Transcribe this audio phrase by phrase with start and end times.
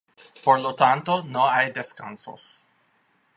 [0.43, 2.63] Por lo tanto, no hay descensos.